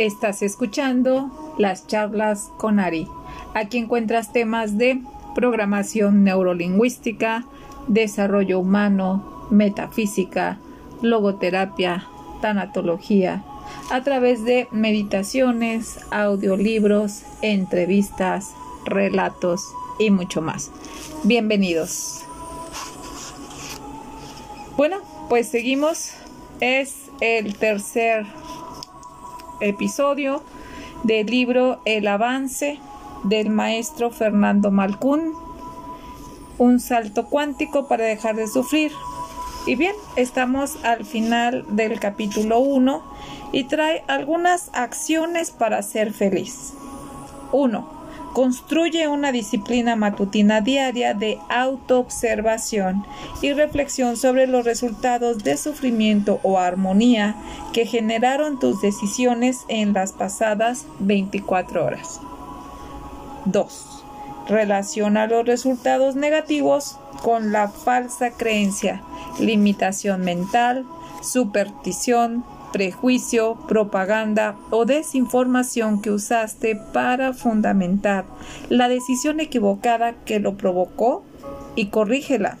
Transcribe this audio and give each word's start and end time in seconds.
Estás 0.00 0.40
escuchando 0.40 1.30
las 1.58 1.86
charlas 1.86 2.50
con 2.56 2.80
Ari. 2.80 3.06
Aquí 3.52 3.76
encuentras 3.76 4.32
temas 4.32 4.78
de 4.78 5.02
programación 5.34 6.24
neurolingüística, 6.24 7.44
desarrollo 7.86 8.60
humano, 8.60 9.46
metafísica, 9.50 10.58
logoterapia, 11.02 12.06
tanatología, 12.40 13.44
a 13.90 14.02
través 14.02 14.42
de 14.42 14.68
meditaciones, 14.70 16.00
audiolibros, 16.10 17.24
entrevistas, 17.42 18.54
relatos 18.86 19.68
y 19.98 20.10
mucho 20.10 20.40
más. 20.40 20.70
Bienvenidos. 21.24 22.22
Bueno, 24.78 24.96
pues 25.28 25.46
seguimos. 25.46 26.12
Es 26.60 27.10
el 27.20 27.54
tercer 27.56 28.24
episodio 29.60 30.42
del 31.04 31.26
libro 31.26 31.80
El 31.84 32.08
avance 32.08 32.78
del 33.24 33.50
maestro 33.50 34.10
Fernando 34.10 34.70
Malcún. 34.70 35.34
Un 36.58 36.80
salto 36.80 37.26
cuántico 37.26 37.88
para 37.88 38.04
dejar 38.04 38.36
de 38.36 38.48
sufrir. 38.48 38.92
Y 39.66 39.76
bien, 39.76 39.94
estamos 40.16 40.82
al 40.84 41.04
final 41.04 41.64
del 41.68 42.00
capítulo 42.00 42.60
1 42.60 43.02
y 43.52 43.64
trae 43.64 44.04
algunas 44.08 44.70
acciones 44.72 45.50
para 45.50 45.82
ser 45.82 46.12
feliz. 46.12 46.74
1 47.52 47.99
Construye 48.32 49.08
una 49.08 49.32
disciplina 49.32 49.96
matutina 49.96 50.60
diaria 50.60 51.14
de 51.14 51.38
autoobservación 51.48 53.04
y 53.42 53.52
reflexión 53.52 54.16
sobre 54.16 54.46
los 54.46 54.64
resultados 54.64 55.38
de 55.38 55.56
sufrimiento 55.56 56.38
o 56.42 56.58
armonía 56.58 57.34
que 57.72 57.86
generaron 57.86 58.58
tus 58.60 58.80
decisiones 58.80 59.64
en 59.68 59.92
las 59.92 60.12
pasadas 60.12 60.86
24 61.00 61.84
horas. 61.84 62.20
2. 63.46 64.04
Relaciona 64.48 65.26
los 65.26 65.44
resultados 65.44 66.14
negativos 66.16 66.98
con 67.22 67.52
la 67.52 67.68
falsa 67.68 68.30
creencia, 68.30 69.02
limitación 69.38 70.22
mental, 70.22 70.86
superstición, 71.22 72.44
prejuicio, 72.72 73.56
propaganda 73.68 74.56
o 74.70 74.84
desinformación 74.84 76.00
que 76.00 76.10
usaste 76.10 76.76
para 76.76 77.32
fundamentar 77.32 78.24
la 78.68 78.88
decisión 78.88 79.40
equivocada 79.40 80.14
que 80.24 80.40
lo 80.40 80.56
provocó 80.56 81.24
y 81.76 81.86
corrígela. 81.86 82.58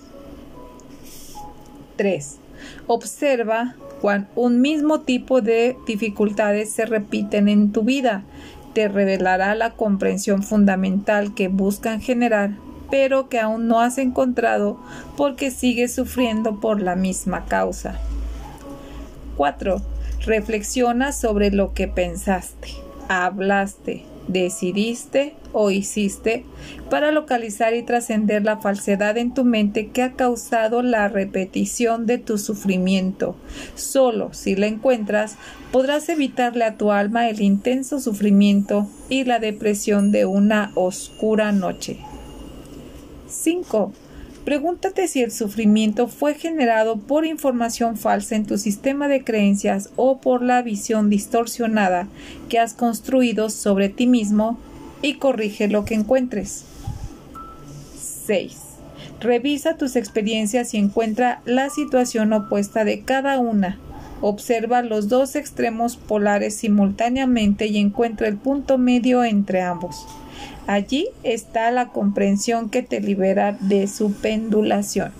3. 1.96 2.38
Observa 2.86 3.76
cuando 4.00 4.28
un 4.34 4.60
mismo 4.60 5.00
tipo 5.00 5.40
de 5.42 5.76
dificultades 5.86 6.70
se 6.70 6.86
repiten 6.86 7.48
en 7.48 7.72
tu 7.72 7.82
vida. 7.82 8.24
Te 8.72 8.88
revelará 8.88 9.54
la 9.54 9.70
comprensión 9.72 10.42
fundamental 10.42 11.34
que 11.34 11.48
buscan 11.48 12.00
generar, 12.00 12.52
pero 12.90 13.28
que 13.28 13.38
aún 13.38 13.66
no 13.68 13.80
has 13.80 13.98
encontrado 13.98 14.80
porque 15.16 15.50
sigues 15.50 15.94
sufriendo 15.94 16.60
por 16.60 16.80
la 16.80 16.96
misma 16.96 17.44
causa. 17.46 17.98
4 19.36 19.89
Reflexiona 20.26 21.12
sobre 21.12 21.50
lo 21.50 21.72
que 21.72 21.88
pensaste, 21.88 22.68
hablaste, 23.08 24.04
decidiste 24.28 25.34
o 25.52 25.70
hiciste 25.70 26.44
para 26.90 27.10
localizar 27.10 27.74
y 27.74 27.82
trascender 27.82 28.44
la 28.44 28.58
falsedad 28.58 29.16
en 29.16 29.32
tu 29.32 29.44
mente 29.44 29.88
que 29.88 30.02
ha 30.02 30.12
causado 30.12 30.82
la 30.82 31.08
repetición 31.08 32.06
de 32.06 32.18
tu 32.18 32.38
sufrimiento. 32.38 33.34
Solo 33.74 34.32
si 34.32 34.56
la 34.56 34.66
encuentras 34.66 35.36
podrás 35.72 36.08
evitarle 36.08 36.64
a 36.64 36.76
tu 36.76 36.92
alma 36.92 37.28
el 37.28 37.40
intenso 37.40 37.98
sufrimiento 37.98 38.88
y 39.08 39.24
la 39.24 39.38
depresión 39.38 40.12
de 40.12 40.26
una 40.26 40.70
oscura 40.74 41.50
noche. 41.50 41.98
5. 43.26 43.92
Pregúntate 44.44 45.06
si 45.06 45.22
el 45.22 45.30
sufrimiento 45.30 46.08
fue 46.08 46.34
generado 46.34 46.96
por 46.96 47.26
información 47.26 47.96
falsa 47.96 48.36
en 48.36 48.46
tu 48.46 48.56
sistema 48.56 49.06
de 49.06 49.22
creencias 49.22 49.90
o 49.96 50.20
por 50.20 50.42
la 50.42 50.62
visión 50.62 51.10
distorsionada 51.10 52.08
que 52.48 52.58
has 52.58 52.72
construido 52.72 53.50
sobre 53.50 53.90
ti 53.90 54.06
mismo 54.06 54.58
y 55.02 55.14
corrige 55.14 55.68
lo 55.68 55.84
que 55.84 55.94
encuentres. 55.94 56.64
6. 58.26 58.56
Revisa 59.20 59.76
tus 59.76 59.96
experiencias 59.96 60.72
y 60.72 60.78
encuentra 60.78 61.42
la 61.44 61.68
situación 61.68 62.32
opuesta 62.32 62.84
de 62.84 63.02
cada 63.02 63.38
una. 63.38 63.78
Observa 64.22 64.82
los 64.82 65.08
dos 65.08 65.34
extremos 65.34 65.96
polares 65.96 66.54
simultáneamente 66.54 67.66
y 67.66 67.78
encuentra 67.78 68.28
el 68.28 68.36
punto 68.36 68.76
medio 68.76 69.24
entre 69.24 69.62
ambos. 69.62 70.06
Allí 70.66 71.08
está 71.22 71.70
la 71.70 71.88
comprensión 71.88 72.68
que 72.68 72.82
te 72.82 73.00
libera 73.00 73.56
de 73.60 73.86
su 73.86 74.12
pendulación. 74.12 75.12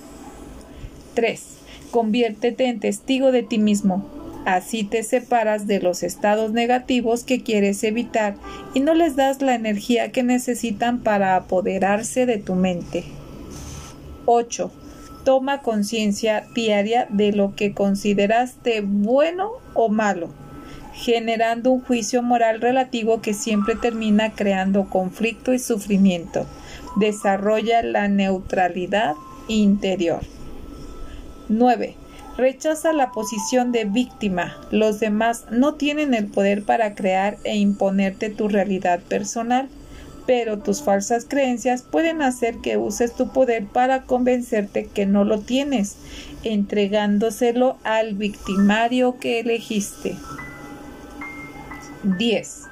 3. 1.14 1.42
Conviértete 1.90 2.66
en 2.66 2.78
testigo 2.78 3.32
de 3.32 3.42
ti 3.42 3.58
mismo. 3.58 4.06
Así 4.44 4.84
te 4.84 5.02
separas 5.02 5.66
de 5.66 5.80
los 5.80 6.02
estados 6.02 6.52
negativos 6.52 7.24
que 7.24 7.42
quieres 7.42 7.82
evitar 7.84 8.36
y 8.74 8.80
no 8.80 8.94
les 8.94 9.16
das 9.16 9.42
la 9.42 9.54
energía 9.54 10.12
que 10.12 10.22
necesitan 10.22 11.00
para 11.00 11.36
apoderarse 11.36 12.26
de 12.26 12.38
tu 12.38 12.54
mente. 12.54 13.04
8. 14.24 14.70
Toma 15.24 15.62
conciencia 15.62 16.46
diaria 16.54 17.06
de 17.10 17.32
lo 17.32 17.54
que 17.54 17.74
consideraste 17.74 18.80
bueno 18.82 19.50
o 19.74 19.88
malo 19.88 20.30
generando 20.92 21.70
un 21.70 21.80
juicio 21.80 22.22
moral 22.22 22.60
relativo 22.60 23.20
que 23.20 23.34
siempre 23.34 23.74
termina 23.74 24.32
creando 24.32 24.88
conflicto 24.88 25.52
y 25.52 25.58
sufrimiento. 25.58 26.46
Desarrolla 26.96 27.82
la 27.82 28.08
neutralidad 28.08 29.14
interior. 29.48 30.20
9. 31.48 31.96
Rechaza 32.36 32.92
la 32.92 33.12
posición 33.12 33.72
de 33.72 33.84
víctima. 33.84 34.56
Los 34.70 35.00
demás 35.00 35.46
no 35.50 35.74
tienen 35.74 36.14
el 36.14 36.26
poder 36.26 36.64
para 36.64 36.94
crear 36.94 37.38
e 37.44 37.56
imponerte 37.56 38.30
tu 38.30 38.48
realidad 38.48 39.00
personal, 39.00 39.68
pero 40.26 40.58
tus 40.58 40.82
falsas 40.82 41.24
creencias 41.28 41.82
pueden 41.82 42.22
hacer 42.22 42.58
que 42.58 42.76
uses 42.76 43.14
tu 43.14 43.32
poder 43.32 43.66
para 43.66 44.02
convencerte 44.02 44.86
que 44.86 45.06
no 45.06 45.24
lo 45.24 45.40
tienes, 45.40 45.96
entregándoselo 46.42 47.76
al 47.84 48.14
victimario 48.14 49.18
que 49.18 49.40
elegiste. 49.40 50.16
10. 52.02 52.62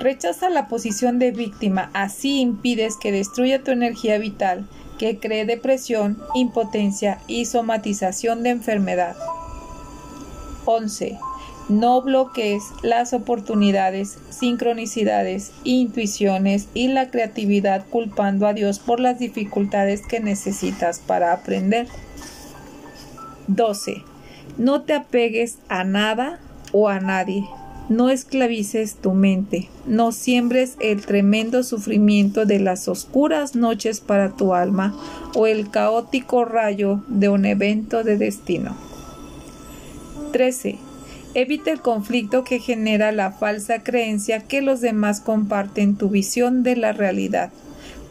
Rechaza 0.00 0.50
la 0.50 0.66
posición 0.68 1.18
de 1.18 1.30
víctima, 1.30 1.90
así 1.94 2.40
impides 2.40 2.96
que 2.96 3.12
destruya 3.12 3.62
tu 3.62 3.70
energía 3.70 4.18
vital, 4.18 4.66
que 4.98 5.18
cree 5.18 5.44
depresión, 5.44 6.18
impotencia 6.34 7.20
y 7.26 7.44
somatización 7.44 8.42
de 8.42 8.50
enfermedad. 8.50 9.16
11. 10.64 11.18
No 11.68 12.02
bloquees 12.02 12.62
las 12.82 13.14
oportunidades, 13.14 14.18
sincronicidades, 14.28 15.52
intuiciones 15.64 16.68
y 16.74 16.88
la 16.88 17.10
creatividad 17.10 17.86
culpando 17.88 18.46
a 18.46 18.52
Dios 18.52 18.78
por 18.78 19.00
las 19.00 19.18
dificultades 19.18 20.02
que 20.06 20.20
necesitas 20.20 20.98
para 20.98 21.32
aprender. 21.32 21.88
12. 23.46 24.02
No 24.58 24.82
te 24.82 24.92
apegues 24.92 25.58
a 25.68 25.84
nada 25.84 26.38
o 26.72 26.88
a 26.88 27.00
nadie. 27.00 27.48
No 27.88 28.08
esclavices 28.08 28.96
tu 28.96 29.12
mente, 29.12 29.68
no 29.86 30.12
siembres 30.12 30.76
el 30.80 31.04
tremendo 31.04 31.62
sufrimiento 31.62 32.46
de 32.46 32.58
las 32.58 32.88
oscuras 32.88 33.54
noches 33.54 34.00
para 34.00 34.30
tu 34.36 34.54
alma 34.54 34.94
o 35.34 35.46
el 35.46 35.70
caótico 35.70 36.46
rayo 36.46 37.02
de 37.08 37.28
un 37.28 37.44
evento 37.44 38.02
de 38.02 38.16
destino. 38.16 38.74
13. 40.32 40.78
Evita 41.34 41.72
el 41.72 41.80
conflicto 41.80 42.44
que 42.44 42.60
genera 42.60 43.10
la 43.10 43.32
falsa 43.32 43.82
creencia 43.82 44.40
que 44.40 44.62
los 44.62 44.80
demás 44.80 45.20
comparten 45.20 45.96
tu 45.96 46.08
visión 46.08 46.62
de 46.62 46.76
la 46.76 46.92
realidad. 46.92 47.50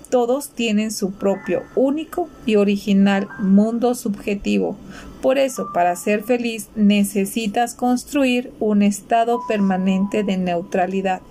Todos 0.09 0.50
tienen 0.50 0.92
su 0.92 1.13
propio, 1.13 1.63
único 1.75 2.30
y 2.45 2.57
original 2.57 3.30
mundo 3.39 3.95
subjetivo, 3.95 4.77
por 5.24 5.38
eso, 5.38 5.69
para 5.74 5.95
ser 5.95 6.21
feliz 6.21 6.68
necesitas 6.75 7.75
construir 7.75 8.51
un 8.59 8.81
estado 8.81 9.39
permanente 9.48 10.24
de 10.24 10.36
neutralidad. 10.36 11.21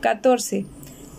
14. 0.00 0.66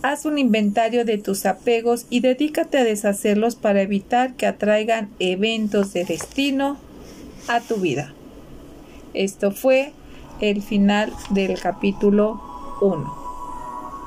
Haz 0.02 0.26
un 0.26 0.38
inventario 0.38 1.06
de 1.06 1.18
tus 1.18 1.46
apegos 1.46 2.08
y 2.10 2.20
dedícate 2.20 2.78
a 2.78 2.84
deshacerlos 2.84 3.56
para 3.56 3.82
evitar 3.82 4.36
que 4.36 4.48
atraigan 4.48 5.12
eventos 5.20 5.94
de 5.94 6.04
destino 6.04 6.78
a 7.48 7.62
tu 7.62 7.78
vida. 7.78 8.14
Esto 9.14 9.52
fue 9.52 9.94
el 10.40 10.62
final 10.62 11.14
del 11.30 11.60
capítulo 11.60 12.42
1. 12.82 13.21